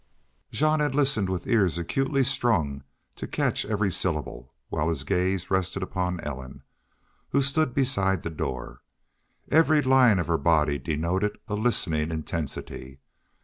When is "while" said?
4.69-4.89